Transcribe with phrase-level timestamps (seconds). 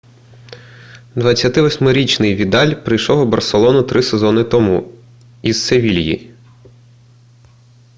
[1.15, 4.91] 28-річний відаль прийшов у барселону три сезону тому
[5.41, 6.35] із севільї